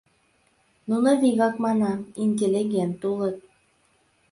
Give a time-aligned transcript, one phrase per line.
[0.89, 3.37] Нуно, вигак манам, интеллигент улыт.